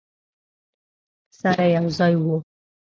[1.39, 2.35] سره یو ځای وو.